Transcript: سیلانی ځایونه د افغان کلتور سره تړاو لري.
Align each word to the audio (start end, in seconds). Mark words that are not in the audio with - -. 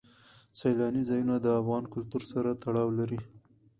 سیلانی 0.59 1.03
ځایونه 1.09 1.35
د 1.39 1.47
افغان 1.61 1.83
کلتور 1.93 2.23
سره 2.31 2.49
تړاو 2.63 2.89
لري. 2.99 3.19